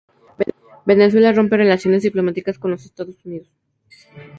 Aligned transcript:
Venezuela 0.87 1.31
rompe 1.31 1.57
relaciones 1.57 2.01
diplomáticas 2.01 2.57
con 2.57 2.71
los 2.71 2.83
Estados 2.85 3.23
Unidos. 3.23 3.53